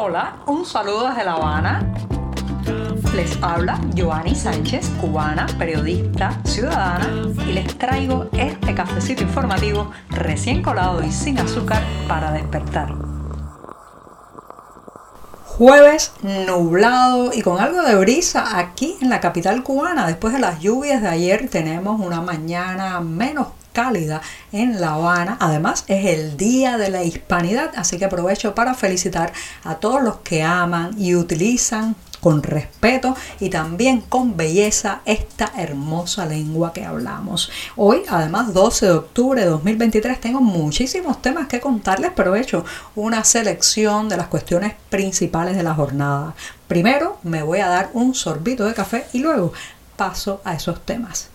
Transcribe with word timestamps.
Hola, 0.00 0.36
un 0.46 0.64
saludo 0.64 1.08
desde 1.08 1.24
La 1.24 1.32
Habana. 1.32 1.92
Les 3.16 3.36
habla 3.42 3.80
Joanny 3.96 4.32
Sánchez, 4.32 4.90
cubana, 5.00 5.48
periodista, 5.58 6.40
ciudadana, 6.44 7.08
y 7.44 7.52
les 7.52 7.76
traigo 7.76 8.28
este 8.30 8.76
cafecito 8.76 9.24
informativo 9.24 9.90
recién 10.10 10.62
colado 10.62 11.02
y 11.02 11.10
sin 11.10 11.40
azúcar 11.40 11.82
para 12.06 12.30
despertar. 12.30 12.94
Jueves 15.46 16.12
nublado 16.22 17.32
y 17.34 17.42
con 17.42 17.58
algo 17.58 17.82
de 17.82 17.96
brisa 17.96 18.56
aquí 18.56 18.96
en 19.00 19.10
la 19.10 19.18
capital 19.18 19.64
cubana. 19.64 20.06
Después 20.06 20.32
de 20.32 20.38
las 20.38 20.60
lluvias 20.60 21.02
de 21.02 21.08
ayer 21.08 21.50
tenemos 21.50 22.00
una 22.00 22.20
mañana 22.20 23.00
menos 23.00 23.48
cálida 23.78 24.20
en 24.50 24.80
La 24.80 24.94
Habana. 24.94 25.36
Además 25.38 25.84
es 25.86 26.04
el 26.06 26.36
Día 26.36 26.78
de 26.78 26.90
la 26.90 27.04
Hispanidad, 27.04 27.70
así 27.76 27.96
que 27.96 28.06
aprovecho 28.06 28.52
para 28.52 28.74
felicitar 28.74 29.32
a 29.62 29.76
todos 29.76 30.02
los 30.02 30.16
que 30.16 30.42
aman 30.42 30.96
y 30.98 31.14
utilizan 31.14 31.94
con 32.20 32.42
respeto 32.42 33.14
y 33.38 33.50
también 33.50 34.00
con 34.00 34.36
belleza 34.36 35.02
esta 35.04 35.52
hermosa 35.56 36.26
lengua 36.26 36.72
que 36.72 36.84
hablamos. 36.84 37.52
Hoy, 37.76 38.02
además, 38.08 38.52
12 38.52 38.86
de 38.86 38.92
octubre 38.92 39.42
de 39.42 39.46
2023, 39.46 40.20
tengo 40.20 40.40
muchísimos 40.40 41.22
temas 41.22 41.46
que 41.46 41.60
contarles, 41.60 42.10
pero 42.16 42.34
he 42.34 42.40
hecho 42.40 42.64
una 42.96 43.22
selección 43.22 44.08
de 44.08 44.16
las 44.16 44.26
cuestiones 44.26 44.74
principales 44.90 45.56
de 45.56 45.62
la 45.62 45.74
jornada. 45.74 46.34
Primero 46.66 47.18
me 47.22 47.44
voy 47.44 47.60
a 47.60 47.68
dar 47.68 47.90
un 47.92 48.12
sorbito 48.16 48.64
de 48.64 48.74
café 48.74 49.06
y 49.12 49.20
luego 49.20 49.52
paso 49.94 50.40
a 50.44 50.54
esos 50.54 50.84
temas. 50.84 51.28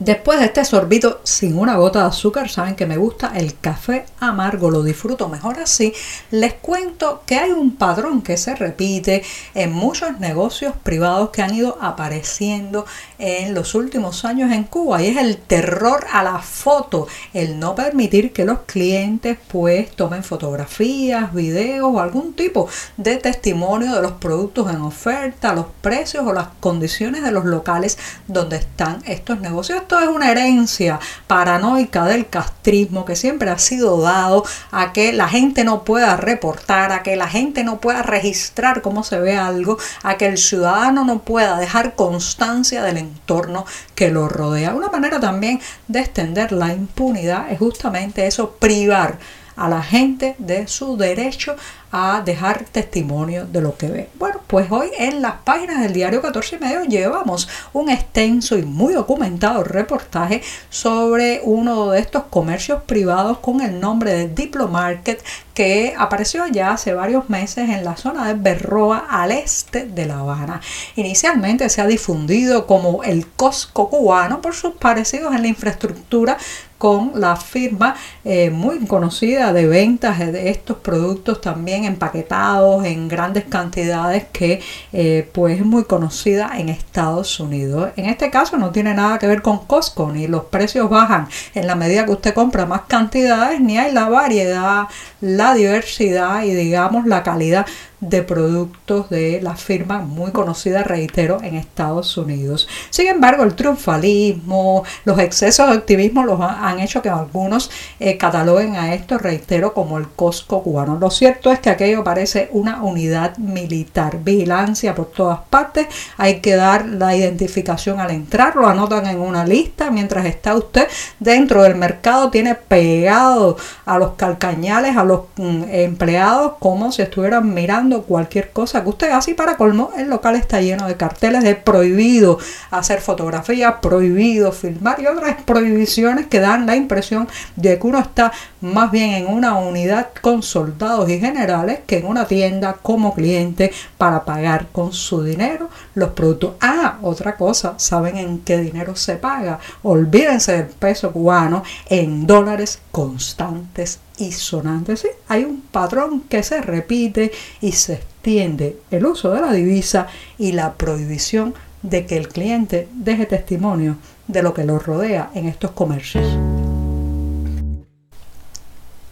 Después 0.00 0.40
de 0.40 0.46
este 0.46 0.64
sorbito 0.64 1.20
sin 1.22 1.56
una 1.56 1.76
gota 1.76 2.00
de 2.00 2.08
azúcar, 2.08 2.50
saben 2.50 2.74
que 2.74 2.84
me 2.84 2.96
gusta 2.96 3.32
el 3.36 3.56
café 3.60 4.06
amargo, 4.18 4.68
lo 4.68 4.82
disfruto 4.82 5.28
mejor 5.28 5.60
así. 5.60 5.92
Les 6.32 6.54
cuento 6.54 7.22
que 7.24 7.36
hay 7.36 7.52
un 7.52 7.76
patrón 7.76 8.20
que 8.20 8.36
se 8.36 8.56
repite 8.56 9.22
en 9.54 9.72
muchos 9.72 10.18
negocios 10.18 10.74
privados 10.82 11.30
que 11.30 11.42
han 11.42 11.54
ido 11.54 11.78
apareciendo 11.80 12.86
en 13.20 13.54
los 13.54 13.76
últimos 13.76 14.24
años 14.24 14.50
en 14.50 14.64
Cuba 14.64 15.00
y 15.00 15.06
es 15.06 15.16
el 15.16 15.36
terror 15.36 16.04
a 16.12 16.24
la 16.24 16.40
foto, 16.40 17.06
el 17.32 17.60
no 17.60 17.76
permitir 17.76 18.32
que 18.32 18.44
los 18.44 18.60
clientes 18.66 19.38
pues 19.46 19.94
tomen 19.94 20.24
fotografías, 20.24 21.32
videos 21.32 21.88
o 21.94 22.00
algún 22.00 22.32
tipo 22.32 22.68
de 22.96 23.16
testimonio 23.18 23.94
de 23.94 24.02
los 24.02 24.12
productos 24.12 24.74
en 24.74 24.80
oferta, 24.80 25.54
los 25.54 25.66
precios 25.80 26.26
o 26.26 26.32
las 26.32 26.48
condiciones 26.58 27.22
de 27.22 27.30
los 27.30 27.44
locales 27.44 27.96
donde 28.26 28.56
están 28.56 29.00
estos 29.06 29.38
negocios 29.40 29.83
es 29.90 30.08
una 30.08 30.30
herencia 30.30 30.98
paranoica 31.26 32.04
del 32.06 32.28
castrismo 32.28 33.04
que 33.04 33.16
siempre 33.16 33.50
ha 33.50 33.58
sido 33.58 34.00
dado 34.00 34.44
a 34.70 34.92
que 34.92 35.12
la 35.12 35.28
gente 35.28 35.64
no 35.64 35.84
pueda 35.84 36.16
reportar, 36.16 36.92
a 36.92 37.02
que 37.02 37.16
la 37.16 37.28
gente 37.28 37.64
no 37.64 37.80
pueda 37.80 38.02
registrar 38.02 38.82
cómo 38.82 39.04
se 39.04 39.18
ve 39.20 39.36
algo, 39.36 39.78
a 40.02 40.16
que 40.16 40.26
el 40.26 40.38
ciudadano 40.38 41.04
no 41.04 41.20
pueda 41.20 41.58
dejar 41.58 41.94
constancia 41.94 42.82
del 42.82 42.96
entorno 42.96 43.66
que 43.94 44.10
lo 44.10 44.28
rodea. 44.28 44.74
Una 44.74 44.88
manera 44.88 45.20
también 45.20 45.60
de 45.88 46.00
extender 46.00 46.52
la 46.52 46.72
impunidad 46.72 47.50
es 47.50 47.58
justamente 47.58 48.26
eso, 48.26 48.52
privar 48.58 49.18
a 49.56 49.68
la 49.68 49.82
gente 49.82 50.34
de 50.38 50.66
su 50.68 50.96
derecho 50.96 51.56
a 51.96 52.22
dejar 52.24 52.64
testimonio 52.64 53.46
de 53.46 53.60
lo 53.60 53.76
que 53.76 53.86
ve. 53.86 54.08
Bueno, 54.18 54.40
pues 54.48 54.66
hoy 54.72 54.88
en 54.98 55.22
las 55.22 55.34
páginas 55.44 55.80
del 55.80 55.92
diario 55.92 56.20
14 56.20 56.56
y 56.56 56.58
medio 56.58 56.82
llevamos 56.82 57.48
un 57.72 57.88
extenso 57.88 58.58
y 58.58 58.62
muy 58.62 58.94
documentado 58.94 59.62
reportaje 59.62 60.42
sobre 60.70 61.40
uno 61.44 61.90
de 61.90 62.00
estos 62.00 62.24
comercios 62.24 62.82
privados 62.82 63.38
con 63.38 63.60
el 63.60 63.78
nombre 63.78 64.12
de 64.12 64.28
Diplomarket 64.28 65.22
que 65.54 65.94
apareció 65.96 66.48
ya 66.48 66.72
hace 66.72 66.94
varios 66.94 67.30
meses 67.30 67.70
en 67.70 67.84
la 67.84 67.96
zona 67.96 68.26
de 68.26 68.34
Berroa 68.34 69.06
al 69.08 69.30
este 69.30 69.86
de 69.86 70.06
La 70.06 70.18
Habana. 70.18 70.60
Inicialmente 70.96 71.68
se 71.68 71.80
ha 71.80 71.86
difundido 71.86 72.66
como 72.66 73.04
el 73.04 73.28
Costco 73.28 73.88
cubano 73.88 74.40
por 74.40 74.54
sus 74.54 74.74
parecidos 74.74 75.32
en 75.32 75.42
la 75.42 75.48
infraestructura 75.48 76.38
con 76.84 77.12
la 77.18 77.34
firma 77.34 77.96
eh, 78.26 78.50
muy 78.50 78.80
conocida 78.80 79.54
de 79.54 79.66
ventas 79.66 80.18
de 80.18 80.50
estos 80.50 80.76
productos 80.76 81.40
también 81.40 81.84
empaquetados 81.84 82.84
en 82.84 83.08
grandes 83.08 83.44
cantidades 83.44 84.24
que 84.30 84.60
eh, 84.92 85.26
pues 85.32 85.60
es 85.60 85.64
muy 85.64 85.84
conocida 85.84 86.50
en 86.58 86.68
Estados 86.68 87.40
Unidos. 87.40 87.88
En 87.96 88.04
este 88.04 88.30
caso 88.30 88.58
no 88.58 88.70
tiene 88.70 88.92
nada 88.92 89.18
que 89.18 89.26
ver 89.26 89.40
con 89.40 89.60
Costco, 89.64 90.12
ni 90.12 90.26
los 90.26 90.44
precios 90.44 90.90
bajan 90.90 91.26
en 91.54 91.66
la 91.66 91.74
medida 91.74 92.04
que 92.04 92.12
usted 92.12 92.34
compra 92.34 92.66
más 92.66 92.82
cantidades, 92.82 93.62
ni 93.62 93.78
hay 93.78 93.90
la 93.90 94.10
variedad, 94.10 94.88
la 95.22 95.54
diversidad 95.54 96.42
y 96.42 96.50
digamos 96.54 97.06
la 97.06 97.22
calidad 97.22 97.64
de 98.00 98.22
productos 98.22 99.08
de 99.10 99.40
la 99.42 99.56
firma 99.56 100.00
muy 100.00 100.30
conocida, 100.32 100.82
reitero, 100.82 101.38
en 101.42 101.54
Estados 101.54 102.16
Unidos. 102.16 102.68
Sin 102.90 103.06
embargo, 103.06 103.44
el 103.44 103.54
triunfalismo, 103.54 104.84
los 105.04 105.18
excesos 105.18 105.68
de 105.68 105.74
activismo 105.74 106.24
los 106.24 106.40
han 106.40 106.80
hecho 106.80 107.02
que 107.02 107.08
algunos 107.08 107.70
eh, 108.00 108.16
cataloguen 108.18 108.76
a 108.76 108.94
esto, 108.94 109.18
reitero, 109.18 109.74
como 109.74 109.98
el 109.98 110.08
Costco 110.08 110.62
cubano. 110.62 110.98
Lo 110.98 111.10
cierto 111.10 111.50
es 111.50 111.58
que 111.60 111.70
aquello 111.70 112.04
parece 112.04 112.48
una 112.52 112.82
unidad 112.82 113.36
militar, 113.38 114.18
vigilancia 114.22 114.94
por 114.94 115.06
todas 115.06 115.40
partes, 115.50 115.86
hay 116.16 116.40
que 116.40 116.56
dar 116.56 116.86
la 116.86 117.16
identificación 117.16 118.00
al 118.00 118.10
entrar, 118.10 118.56
lo 118.56 118.66
anotan 118.66 119.06
en 119.06 119.20
una 119.20 119.44
lista, 119.44 119.90
mientras 119.90 120.26
está 120.26 120.54
usted 120.54 120.88
dentro 121.18 121.62
del 121.62 121.74
mercado, 121.74 122.30
tiene 122.30 122.54
pegado 122.54 123.56
a 123.84 123.98
los 123.98 124.12
calcañales, 124.14 124.96
a 124.96 125.04
los 125.04 125.22
mm, 125.36 125.64
empleados, 125.70 126.54
como 126.58 126.92
si 126.92 127.02
estuvieran 127.02 127.52
mirando 127.52 127.93
cualquier 128.02 128.50
cosa 128.50 128.82
que 128.82 128.88
usted 128.88 129.10
hace 129.10 129.30
y 129.30 129.34
para 129.34 129.56
colmo 129.56 129.90
el 129.96 130.08
local 130.08 130.34
está 130.34 130.60
lleno 130.60 130.86
de 130.86 130.96
carteles 130.96 131.42
de 131.42 131.54
prohibido 131.54 132.38
hacer 132.70 133.00
fotografías, 133.00 133.76
prohibido 133.80 134.52
filmar 134.52 135.00
y 135.00 135.06
otras 135.06 135.42
prohibiciones 135.42 136.26
que 136.26 136.40
dan 136.40 136.66
la 136.66 136.76
impresión 136.76 137.28
de 137.56 137.78
que 137.78 137.86
uno 137.86 137.98
está 137.98 138.32
más 138.60 138.90
bien 138.90 139.10
en 139.10 139.26
una 139.26 139.54
unidad 139.54 140.08
con 140.20 140.42
soldados 140.42 141.08
y 141.08 141.20
generales 141.20 141.80
que 141.86 141.98
en 141.98 142.06
una 142.06 142.26
tienda 142.26 142.74
como 142.82 143.14
cliente 143.14 143.72
para 143.98 144.24
pagar 144.24 144.68
con 144.72 144.92
su 144.92 145.22
dinero 145.22 145.68
los 145.94 146.10
productos. 146.10 146.54
Ah, 146.60 146.98
otra 147.02 147.36
cosa, 147.36 147.74
¿saben 147.76 148.16
en 148.16 148.40
qué 148.40 148.58
dinero 148.58 148.96
se 148.96 149.16
paga? 149.16 149.58
Olvídense 149.82 150.52
del 150.52 150.66
peso 150.66 151.12
cubano 151.12 151.62
en 151.88 152.26
dólares 152.26 152.80
constantes 152.90 154.00
y 154.18 154.32
sonantes. 154.32 155.00
¿sí? 155.00 155.08
Hay 155.28 155.44
un 155.44 155.60
patrón 155.60 156.22
que 156.28 156.42
se 156.42 156.60
repite 156.60 157.32
y 157.60 157.72
se 157.72 157.94
extiende 157.94 158.78
el 158.90 159.06
uso 159.06 159.30
de 159.30 159.40
la 159.40 159.52
divisa 159.52 160.06
y 160.38 160.52
la 160.52 160.74
prohibición 160.74 161.54
de 161.82 162.06
que 162.06 162.16
el 162.16 162.28
cliente 162.28 162.88
deje 162.94 163.26
testimonio 163.26 163.96
de 164.26 164.42
lo 164.42 164.54
que 164.54 164.64
lo 164.64 164.78
rodea 164.78 165.30
en 165.34 165.46
estos 165.48 165.72
comercios. 165.72 166.26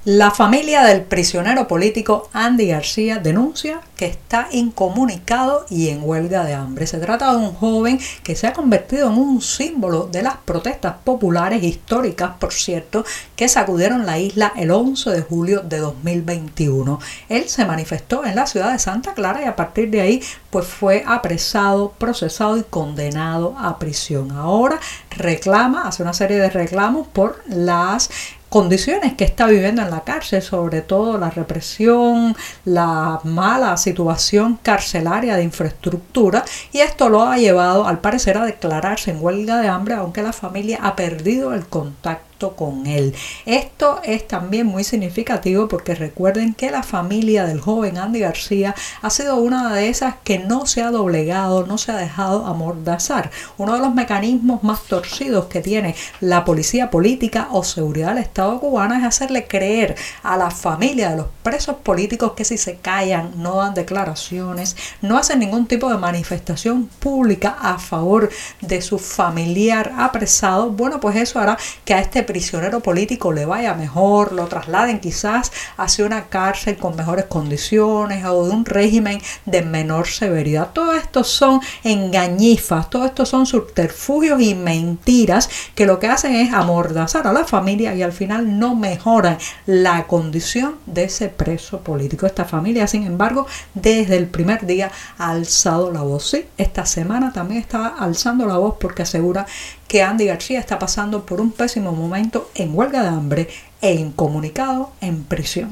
La 0.05 0.33
familia 0.33 0.83
del 0.83 1.03
prisionero 1.03 1.69
político 1.69 2.29
Andy 2.33 2.67
García 2.67 3.21
denuncia 3.21 3.83
que 3.95 4.07
está 4.07 4.49
incomunicado 4.51 5.65
y 5.71 5.91
en 5.91 6.01
huelga 6.03 6.45
de 6.45 6.55
hambre. 6.55 6.89
Se 6.89 6.99
trata 6.99 7.31
de 7.31 7.37
un 7.37 7.55
joven 7.55 8.01
que 8.25 8.35
se 8.35 8.49
ha 8.49 8.53
convertido 8.53 9.07
en 9.07 9.17
un 9.17 9.41
símbolo 9.41 10.09
de 10.11 10.23
las 10.23 10.39
protestas 10.39 10.97
populares 11.05 11.63
históricas, 11.63 12.33
por 12.41 12.53
cierto, 12.53 13.05
que 13.37 13.49
sacudieron 13.49 14.05
la 14.05 14.19
isla 14.19 14.53
el 14.57 14.73
11 14.73 15.09
de 15.11 15.23
julio 15.23 15.61
de 15.61 15.79
2021. 15.79 16.99
Él 17.29 17.49
se 17.49 17.65
manifestó 17.65 18.25
en 18.25 18.35
la 18.35 18.49
ciudad 18.49 18.73
de 18.73 18.81
Santa 18.81 19.15
Clara 19.15 19.43
y 19.43 19.45
a 19.45 19.55
partir 19.55 19.89
de 19.89 20.01
ahí 20.01 20.21
pues 20.51 20.67
fue 20.67 21.05
apresado, 21.07 21.93
procesado 21.97 22.57
y 22.57 22.65
condenado 22.65 23.55
a 23.57 23.79
prisión. 23.79 24.33
Ahora 24.33 24.81
reclama, 25.11 25.87
hace 25.87 26.03
una 26.03 26.13
serie 26.13 26.39
de 26.39 26.51
reclamos 26.51 27.07
por 27.07 27.41
las 27.47 28.11
condiciones 28.53 29.15
que 29.15 29.25
está 29.25 29.47
viviendo 29.47 29.81
en 29.81 29.91
la 29.91 30.03
cárcel, 30.03 30.43
sobre 30.43 30.83
todo 30.83 31.17
la 31.17 31.31
represión, 31.31 32.37
la 32.67 33.19
mala 33.25 33.79
situación 33.79 34.59
carcelaria 34.63 35.37
de 35.37 35.43
infraestructura 35.43 36.45
y 36.71 36.81
esto 36.81 37.09
lo 37.09 37.23
ha 37.23 37.39
llevado 37.39 37.87
al 37.89 38.01
parecer 38.01 38.37
a 38.37 38.45
declararse 38.45 39.11
en 39.11 39.25
huelga 39.25 39.59
de 39.63 39.69
hambre 39.69 39.95
aunque 39.95 40.23
la 40.23 40.35
familia 40.35 40.81
ha 40.83 40.95
perdido 40.95 41.55
el 41.55 41.67
contacto 41.67 42.32
con 42.51 42.87
él. 42.87 43.15
Esto 43.47 44.01
es 44.05 44.27
también 44.29 44.67
muy 44.67 44.85
significativo 44.85 45.69
porque 45.69 45.95
recuerden 45.95 46.55
que 46.55 46.71
la 46.71 46.83
familia 46.83 47.47
del 47.47 47.61
joven 47.61 47.99
Andy 47.99 48.21
García 48.21 48.75
ha 49.01 49.11
sido 49.11 49.37
una 49.37 49.73
de 49.75 49.89
esas 49.89 50.17
que 50.25 50.39
no 50.39 50.67
se 50.67 50.83
ha 50.83 50.91
doblegado, 50.91 51.67
no 51.67 51.79
se 51.79 51.93
ha 51.93 51.97
dejado 51.97 52.47
amordazar. 52.47 53.31
Uno 53.59 53.75
de 53.75 53.81
los 53.81 53.95
mecanismos 53.95 54.63
más 54.63 54.83
torcidos 54.83 55.47
que 55.47 55.61
tiene 55.61 55.95
la 56.21 56.45
policía 56.45 56.91
política 56.91 57.49
o 57.53 57.65
seguridad 57.65 58.09
del 58.09 58.25
Estado 58.25 58.61
cubano 58.61 58.95
es 58.95 59.05
hacerle 59.05 59.47
creer 59.47 59.97
a 60.23 60.37
la 60.37 60.51
familia 60.51 61.11
de 61.11 61.17
los 61.17 61.27
presos 61.43 61.77
políticos 61.77 62.33
que 62.33 62.45
si 62.45 62.59
se 62.59 62.77
callan, 62.77 63.33
no 63.37 63.57
dan 63.57 63.75
declaraciones, 63.75 64.77
no 65.01 65.17
hacen 65.19 65.39
ningún 65.39 65.67
tipo 65.67 65.89
de 65.89 65.99
manifestación 65.99 66.87
pública 66.99 67.57
a 67.61 67.79
favor 67.79 68.31
de 68.61 68.83
su 68.83 68.99
familiar 68.99 69.93
apresado, 69.97 70.71
bueno, 70.71 71.01
pues 71.01 71.17
eso 71.17 71.39
hará 71.39 71.57
que 71.85 71.95
a 71.95 72.01
este 72.01 72.23
prisionero 72.33 72.81
político 72.81 73.31
le 73.31 73.45
vaya 73.45 73.75
mejor, 73.75 74.33
lo 74.33 74.47
trasladen 74.47 75.01
quizás 75.01 75.53
hacia 75.77 76.07
una 76.07 76.29
cárcel 76.31 76.79
con 76.79 76.97
mejores 76.97 77.27
condiciones 77.27 78.25
o 78.25 78.47
de 78.47 78.51
un 78.51 78.65
régimen 78.65 79.21
de 79.45 79.61
menor 79.61 80.09
severidad. 80.09 80.71
Todo 80.73 80.95
esto 80.95 81.25
son 81.25 81.61
engañifas, 81.85 82.89
todo 82.89 83.05
esto 83.05 83.27
son 83.27 83.45
subterfugios 83.45 84.41
y 84.41 84.55
mentiras 84.55 85.51
que 85.75 85.85
lo 85.85 85.99
que 85.99 86.07
hacen 86.07 86.35
es 86.35 86.55
amordazar 86.55 87.27
a 87.27 87.35
la 87.35 87.45
familia 87.45 87.95
y 87.95 88.01
al 88.01 88.15
final 88.15 88.59
no 88.59 88.77
mejoran 88.77 89.37
la 89.67 90.07
condición 90.07 90.77
de 90.87 91.05
ese 91.05 91.29
preso 91.29 91.81
político. 91.81 92.25
Esta 92.25 92.47
familia, 92.47 92.87
sin 92.87 93.05
embargo, 93.05 93.47
desde 93.75 94.17
el 94.17 94.27
primer 94.27 94.65
día 94.65 94.91
ha 95.19 95.33
alzado 95.33 95.93
la 95.93 96.01
voz. 96.01 96.31
Sí, 96.31 96.47
esta 96.57 96.87
semana 96.87 97.31
también 97.31 97.61
está 97.61 97.89
alzando 97.89 98.47
la 98.47 98.57
voz 98.57 98.77
porque 98.81 99.03
asegura 99.03 99.45
que 99.93 100.03
Andy 100.03 100.25
García 100.25 100.59
está 100.59 100.79
pasando 100.79 101.27
por 101.27 101.39
un 101.39 101.51
pésimo 101.53 101.93
momento 101.93 102.51
en 102.55 102.75
huelga 102.75 103.03
de 103.03 103.09
hambre 103.09 103.49
e 103.83 103.93
incomunicado 103.93 104.93
en 105.03 105.23
prisión. 105.25 105.71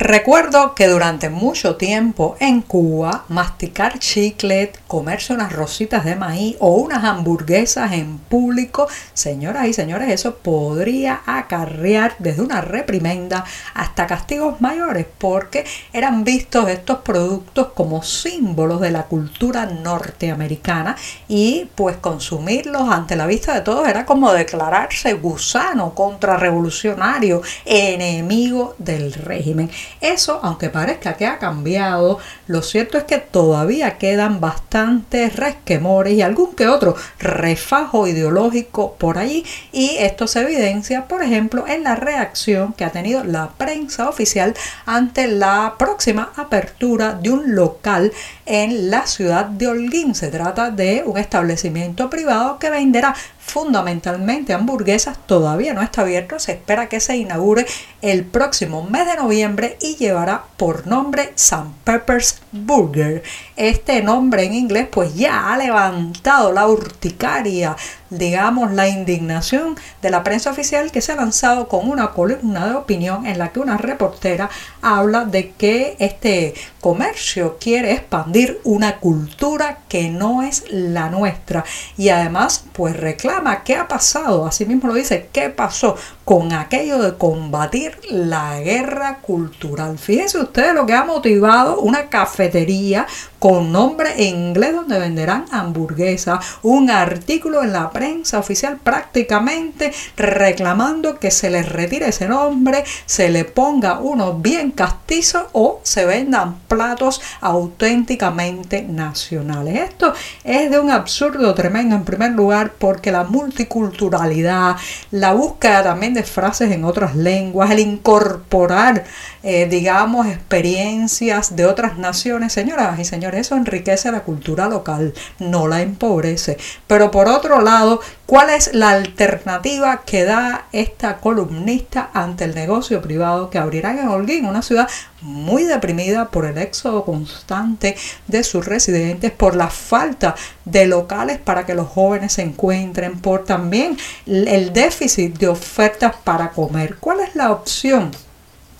Recuerdo 0.00 0.74
que 0.74 0.88
durante 0.88 1.28
mucho 1.28 1.76
tiempo 1.76 2.34
en 2.40 2.62
Cuba 2.62 3.26
masticar 3.28 3.98
chiclet, 3.98 4.80
comerse 4.86 5.34
unas 5.34 5.52
rositas 5.52 6.06
de 6.06 6.16
maíz 6.16 6.56
o 6.58 6.72
unas 6.76 7.04
hamburguesas 7.04 7.92
en 7.92 8.16
público, 8.16 8.88
señoras 9.12 9.66
y 9.66 9.74
señores, 9.74 10.08
eso 10.08 10.36
podría 10.36 11.20
acarrear 11.26 12.14
desde 12.18 12.40
una 12.40 12.62
reprimenda 12.62 13.44
hasta 13.74 14.06
castigos 14.06 14.62
mayores 14.62 15.06
porque 15.18 15.66
eran 15.92 16.24
vistos 16.24 16.70
estos 16.70 17.00
productos 17.00 17.68
como 17.74 18.02
símbolos 18.02 18.80
de 18.80 18.92
la 18.92 19.02
cultura 19.02 19.66
norteamericana 19.66 20.96
y 21.28 21.68
pues 21.74 21.98
consumirlos 21.98 22.88
ante 22.88 23.16
la 23.16 23.26
vista 23.26 23.52
de 23.52 23.60
todos 23.60 23.86
era 23.86 24.06
como 24.06 24.32
declararse 24.32 25.12
gusano, 25.12 25.94
contrarrevolucionario, 25.94 27.42
enemigo 27.66 28.74
del 28.78 29.12
régimen. 29.12 29.70
Eso, 30.00 30.40
aunque 30.42 30.70
parezca 30.70 31.14
que 31.14 31.26
ha 31.26 31.38
cambiado, 31.38 32.18
lo 32.46 32.62
cierto 32.62 32.98
es 32.98 33.04
que 33.04 33.18
todavía 33.18 33.98
quedan 33.98 34.40
bastantes 34.40 35.36
resquemores 35.36 36.14
y 36.14 36.22
algún 36.22 36.54
que 36.54 36.68
otro 36.68 36.94
refajo 37.18 38.06
ideológico 38.06 38.94
por 38.94 39.18
allí 39.18 39.44
y 39.72 39.96
esto 39.98 40.26
se 40.26 40.40
evidencia, 40.40 41.06
por 41.06 41.22
ejemplo, 41.22 41.66
en 41.66 41.84
la 41.84 41.96
reacción 41.96 42.72
que 42.72 42.84
ha 42.84 42.90
tenido 42.90 43.24
la 43.24 43.50
prensa 43.50 44.08
oficial 44.08 44.54
ante 44.86 45.28
la 45.28 45.74
próxima 45.78 46.32
apertura 46.36 47.14
de 47.14 47.30
un 47.30 47.54
local 47.54 48.12
en 48.46 48.90
la 48.90 49.06
ciudad 49.06 49.46
de 49.46 49.68
Holguín. 49.68 50.14
Se 50.14 50.28
trata 50.28 50.70
de 50.70 51.02
un 51.04 51.18
establecimiento 51.18 52.10
privado 52.10 52.58
que 52.58 52.70
venderá 52.70 53.14
fundamentalmente 53.50 54.54
hamburguesas, 54.54 55.18
todavía 55.26 55.74
no 55.74 55.82
está 55.82 56.02
abierto, 56.02 56.38
se 56.38 56.52
espera 56.52 56.88
que 56.88 57.00
se 57.00 57.16
inaugure 57.16 57.66
el 58.02 58.24
próximo 58.24 58.82
mes 58.82 59.06
de 59.06 59.16
noviembre 59.16 59.76
y 59.80 59.96
llevará 59.96 60.44
por 60.56 60.86
nombre 60.86 61.32
San 61.34 61.72
Pepper's 61.84 62.40
Burger. 62.52 63.22
Este 63.60 64.02
nombre 64.02 64.44
en 64.44 64.54
inglés 64.54 64.88
pues 64.90 65.14
ya 65.14 65.52
ha 65.52 65.58
levantado 65.58 66.50
la 66.50 66.66
urticaria 66.66 67.76
digamos, 68.10 68.72
la 68.72 68.88
indignación 68.88 69.76
de 70.02 70.10
la 70.10 70.24
prensa 70.24 70.50
oficial 70.50 70.90
que 70.90 71.00
se 71.00 71.12
ha 71.12 71.16
lanzado 71.16 71.68
con 71.68 71.88
una 71.88 72.10
columna 72.10 72.66
de 72.66 72.74
opinión 72.74 73.24
en 73.24 73.38
la 73.38 73.50
que 73.50 73.60
una 73.60 73.78
reportera 73.78 74.50
habla 74.82 75.24
de 75.24 75.52
que 75.52 75.96
este 76.00 76.54
comercio 76.80 77.56
quiere 77.60 77.92
expandir 77.92 78.60
una 78.64 78.98
cultura 78.98 79.78
que 79.88 80.08
no 80.08 80.42
es 80.42 80.64
la 80.70 81.08
nuestra. 81.08 81.64
Y 81.96 82.08
además 82.08 82.64
pues 82.72 82.96
reclama 82.96 83.62
qué 83.62 83.76
ha 83.76 83.86
pasado, 83.86 84.46
así 84.46 84.66
mismo 84.66 84.88
lo 84.88 84.94
dice, 84.94 85.28
qué 85.32 85.48
pasó 85.48 85.96
con 86.30 86.52
aquello 86.52 86.98
de 87.02 87.16
combatir 87.18 87.98
la 88.08 88.60
guerra 88.60 89.18
cultural. 89.18 89.98
Fíjense 89.98 90.38
ustedes 90.38 90.74
lo 90.74 90.86
que 90.86 90.94
ha 90.94 91.02
motivado 91.02 91.80
una 91.80 92.08
cafetería 92.08 93.04
con 93.40 93.72
nombre 93.72 94.10
en 94.16 94.36
inglés 94.36 94.74
donde 94.74 95.00
venderán 95.00 95.46
hamburguesas, 95.50 96.58
un 96.62 96.90
artículo 96.90 97.64
en 97.64 97.72
la 97.72 97.90
prensa 97.90 98.38
oficial 98.38 98.76
prácticamente 98.76 99.92
reclamando 100.16 101.18
que 101.18 101.32
se 101.32 101.50
les 101.50 101.66
retire 101.66 102.10
ese 102.10 102.28
nombre, 102.28 102.84
se 103.06 103.30
le 103.30 103.44
ponga 103.44 103.98
uno 103.98 104.34
bien 104.34 104.70
castizo 104.70 105.48
o 105.52 105.80
se 105.82 106.04
vendan 106.04 106.60
platos 106.68 107.20
auténticamente 107.40 108.82
nacionales. 108.82 109.90
Esto 109.90 110.12
es 110.44 110.70
de 110.70 110.78
un 110.78 110.90
absurdo 110.90 111.54
tremendo 111.54 111.96
en 111.96 112.04
primer 112.04 112.32
lugar 112.32 112.74
porque 112.78 113.10
la 113.10 113.24
multiculturalidad, 113.24 114.76
la 115.10 115.32
búsqueda 115.32 115.82
también 115.82 116.12
de 116.12 116.19
frases 116.28 116.72
en 116.72 116.84
otras 116.84 117.16
lenguas, 117.16 117.70
el 117.70 117.78
incorporar, 117.78 119.04
eh, 119.42 119.66
digamos, 119.66 120.26
experiencias 120.26 121.56
de 121.56 121.66
otras 121.66 121.98
naciones, 121.98 122.52
señoras 122.52 122.98
y 122.98 123.04
señores, 123.04 123.40
eso 123.40 123.56
enriquece 123.56 124.10
la 124.12 124.20
cultura 124.20 124.68
local, 124.68 125.14
no 125.38 125.68
la 125.68 125.82
empobrece. 125.82 126.58
Pero 126.86 127.10
por 127.10 127.28
otro 127.28 127.60
lado, 127.60 128.00
¿cuál 128.30 128.50
es 128.50 128.74
la 128.74 128.90
alternativa 128.90 130.02
que 130.06 130.22
da 130.22 130.66
esta 130.70 131.16
columnista 131.16 132.10
ante 132.14 132.44
el 132.44 132.54
negocio 132.54 133.02
privado 133.02 133.50
que 133.50 133.58
abrirán 133.58 133.98
en 133.98 134.06
Holguín, 134.06 134.44
una 134.44 134.62
ciudad 134.62 134.88
muy 135.20 135.64
deprimida 135.64 136.28
por 136.28 136.44
el 136.46 136.56
éxodo 136.56 137.04
constante 137.04 137.96
de 138.28 138.44
sus 138.44 138.66
residentes, 138.66 139.32
por 139.32 139.56
la 139.56 139.68
falta 139.68 140.36
de 140.64 140.86
locales 140.86 141.38
para 141.38 141.66
que 141.66 141.74
los 141.74 141.88
jóvenes 141.88 142.34
se 142.34 142.42
encuentren, 142.42 143.18
por 143.18 143.42
también 143.44 143.98
el 144.26 144.72
déficit 144.72 145.36
de 145.36 145.48
ofertas 145.48 146.14
para 146.22 146.50
comer? 146.50 146.98
¿Cuál 147.00 147.18
es 147.18 147.34
la 147.34 147.50
opción? 147.50 148.12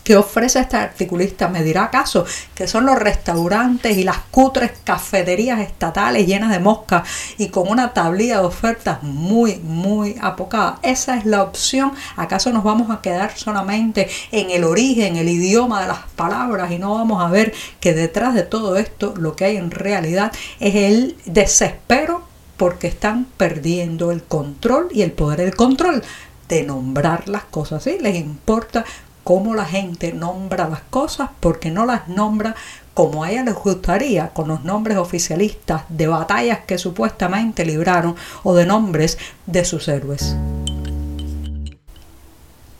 Que 0.05 0.17
ofrece 0.17 0.61
este 0.61 0.77
articulista? 0.77 1.49
¿Me 1.49 1.63
dirá 1.63 1.85
acaso 1.85 2.25
que 2.55 2.67
son 2.67 2.87
los 2.87 2.99
restaurantes 2.99 3.97
y 3.97 4.05
las 4.05 4.19
cutres 4.31 4.73
cafeterías 4.85 5.61
estatales 5.61 6.27
llenas 6.27 6.51
de 6.51 6.59
moscas 6.59 7.09
y 7.39 7.49
con 7.49 7.69
una 7.69 7.93
tablilla 7.93 8.41
de 8.41 8.47
ofertas 8.47 9.03
muy, 9.03 9.57
muy 9.57 10.17
apocada? 10.21 10.79
Esa 10.83 11.17
es 11.17 11.27
la 11.27 11.43
opción. 11.43 11.93
¿Acaso 12.17 12.53
nos 12.53 12.65
vamos 12.65 12.91
a 12.91 13.01
quedar 13.01 13.37
solamente 13.37 14.09
en 14.33 14.51
el 14.51 14.65
origen, 14.65 15.17
el 15.17 15.29
idioma 15.29 15.83
de 15.83 15.89
las 15.89 16.01
palabras 16.17 16.71
y 16.73 16.79
no 16.79 16.95
vamos 16.95 17.23
a 17.23 17.29
ver 17.29 17.53
que 17.81 17.95
detrás 17.95 18.35
de 18.35 18.43
todo 18.43 18.77
esto 18.77 19.15
lo 19.17 19.37
que 19.37 19.45
hay 19.45 19.57
en 19.57 19.71
realidad 19.71 20.33
es 20.59 20.75
el 20.75 21.17
desespero 21.27 22.29
porque 22.57 22.89
están 22.89 23.27
perdiendo 23.37 24.11
el 24.11 24.23
control 24.23 24.89
y 24.93 25.01
el 25.03 25.13
poder 25.13 25.39
del 25.39 25.57
control 25.57 26.03
de 26.49 26.63
nombrar 26.63 27.29
las 27.29 27.45
cosas. 27.45 27.83
¿sí? 27.83 27.97
Les 28.01 28.17
importa 28.17 28.85
cómo 29.25 29.55
la 29.55 29.65
gente 29.65 30.13
nombra 30.13 30.69
las 30.69 30.83
cosas 30.91 31.31
porque 31.41 31.71
no 31.71 31.87
las 31.87 32.09
nombra 32.09 32.55
como 32.95 33.25
a 33.25 33.31
ella 33.31 33.45
les 33.45 33.55
gustaría, 33.55 34.29
con 34.29 34.49
los 34.49 34.65
nombres 34.65 34.99
oficialistas 34.99 35.83
de 35.89 36.07
batallas 36.07 36.61
que 36.67 36.77
supuestamente 36.77 37.65
libraron 37.65 38.17
o 38.43 38.55
de 38.55 38.67
nombres 38.67 39.17
de 39.47 39.65
sus 39.65 39.89
héroes. 39.89 40.37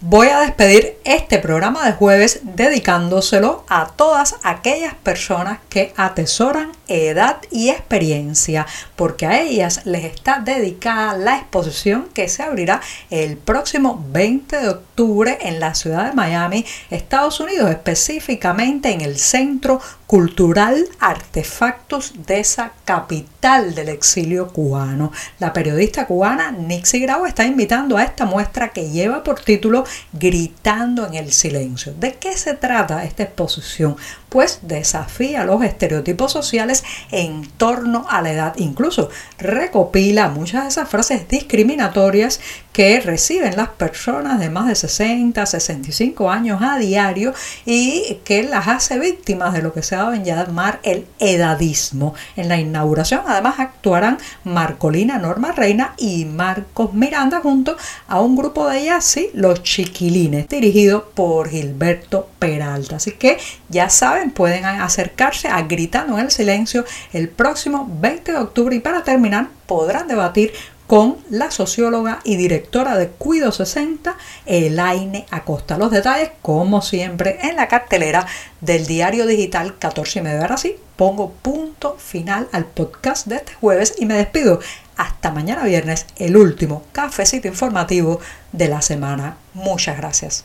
Voy 0.03 0.29
a 0.29 0.41
despedir 0.41 0.99
este 1.05 1.39
programa 1.39 1.85
de 1.85 1.93
jueves 1.93 2.41
dedicándoselo 2.43 3.65
a 3.69 3.89
todas 3.89 4.37
aquellas 4.43 4.95
personas 4.95 5.59
que 5.69 5.93
atesoran 5.97 6.73
edad 6.91 7.39
y 7.51 7.71
experiencia, 7.71 8.67
porque 8.97 9.27
a 9.27 9.41
ellas 9.41 9.83
les 9.87 10.05
está 10.05 10.41
dedicada 10.41 11.17
la 11.17 11.39
exposición 11.39 12.09
que 12.13 12.29
se 12.29 12.43
abrirá 12.43 12.81
el 13.11 13.37
próximo 13.37 14.05
20 14.11 14.57
de 14.57 14.69
octubre 14.69 15.39
en 15.43 15.61
la 15.61 15.75
ciudad 15.75 16.07
de 16.09 16.15
Miami, 16.15 16.65
Estados 16.91 17.41
Unidos, 17.41 17.71
específicamente 17.71 18.91
en 18.91 19.01
el 19.01 19.19
Centro 19.19 19.81
Cultural 20.07 20.85
Artefactos 20.99 22.13
de 22.27 22.41
esa 22.41 22.73
capital 22.85 23.75
del 23.75 23.89
exilio 23.89 24.49
cubano. 24.49 25.13
La 25.39 25.53
periodista 25.53 26.07
cubana 26.07 26.51
Nixie 26.51 27.01
Grau 27.01 27.27
está 27.27 27.45
invitando 27.45 27.97
a 27.97 28.03
esta 28.03 28.25
muestra 28.25 28.71
que 28.71 28.91
lleva 28.91 29.23
por 29.23 29.41
título 29.41 29.85
Gritando 30.13 31.07
en 31.07 31.15
el 31.15 31.33
silencio. 31.33 31.95
¿De 31.95 32.15
qué 32.15 32.37
se 32.37 32.55
trata 32.55 33.05
esta 33.05 33.23
exposición? 33.23 33.97
Pues 34.31 34.61
desafía 34.63 35.45
los 35.45 35.63
estereotipos 35.63 36.33
sociales 36.33 36.83
en 37.11 37.47
torno 37.59 38.07
a 38.09 38.23
la 38.23 38.33
edad. 38.33 38.55
Incluso 38.57 39.11
recopila 39.39 40.29
muchas 40.29 40.63
de 40.63 40.69
esas 40.71 40.89
frases 40.89 41.29
discriminatorias 41.29 42.41
que 42.73 43.01
reciben 43.01 43.57
las 43.57 43.69
personas 43.69 44.39
de 44.39 44.49
más 44.49 44.69
de 44.69 44.75
60, 44.75 45.45
65 45.45 46.31
años 46.31 46.63
a 46.63 46.79
diario 46.79 47.35
y 47.67 48.21
que 48.25 48.43
las 48.45 48.69
hace 48.69 48.99
víctimas 48.99 49.53
de 49.53 49.63
lo 49.63 49.73
que 49.73 49.83
se 49.83 49.97
ha 49.97 50.15
en 50.15 50.25
llamar 50.25 50.81
el 50.83 51.07
edadismo. 51.19 52.15
En 52.37 52.49
la 52.49 52.59
inauguración 52.59 53.23
además 53.27 53.59
actuarán 53.59 54.19
Marcolina 54.45 55.19
Norma 55.19 55.53
Reina 55.53 55.95
y 55.99 56.25
Marcos 56.25 56.95
Miranda 56.95 57.41
junto 57.41 57.77
a 58.07 58.21
un 58.21 58.37
grupo 58.37 58.69
de 58.69 58.81
ellas, 58.81 59.05
sí, 59.05 59.31
los 59.35 59.63
chiquilines, 59.63 60.49
dirigido 60.49 61.11
por 61.11 61.49
Gilberto 61.49 62.29
Peralta. 62.39 62.97
Así 62.97 63.13
que 63.13 63.39
ya 63.69 63.91
saben, 63.91 64.20
pueden 64.29 64.67
acercarse 64.67 65.49
a 65.49 65.63
Gritando 65.63 66.19
en 66.19 66.27
el 66.27 66.31
Silencio 66.31 66.85
el 67.15 67.31
próximo 67.31 67.89
20 68.01 68.33
de 68.33 68.39
octubre 68.39 68.77
y 68.77 68.81
para 68.81 69.03
terminar 69.03 69.49
podrán 69.67 70.07
debatir 70.09 70.53
con 70.91 71.19
la 71.31 71.53
socióloga 71.53 72.19
y 72.25 72.37
directora 72.37 72.97
de 72.99 73.07
Cuido 73.07 73.53
60, 73.53 74.17
Elaine 74.45 75.25
Acosta. 75.31 75.79
Los 75.79 75.93
detalles, 75.93 76.33
como 76.43 76.83
siempre, 76.83 77.39
en 77.43 77.55
la 77.55 77.69
cartelera 77.69 78.27
del 78.61 78.87
diario 78.87 79.25
digital 79.25 79.79
14 79.79 80.19
y 80.19 80.23
medio. 80.23 80.41
Ahora 80.41 80.57
sí, 80.57 80.75
pongo 80.97 81.31
punto 81.31 81.95
final 81.97 82.49
al 82.51 82.65
podcast 82.65 83.29
de 83.29 83.37
este 83.37 83.55
jueves 83.55 83.95
y 83.99 84.07
me 84.07 84.15
despido 84.15 84.59
hasta 84.97 85.31
mañana 85.31 85.63
viernes, 85.63 86.07
el 86.17 86.37
último 86.37 86.83
cafecito 86.91 87.47
informativo 87.47 88.19
de 88.51 88.67
la 88.67 88.83
semana. 88.83 89.37
Muchas 89.55 89.97
gracias. 89.97 90.45